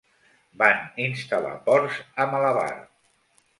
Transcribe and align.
Van 0.61 0.79
instal·lar 1.03 1.53
ports 1.69 2.01
a 2.25 2.29
Malabar. 2.35 2.69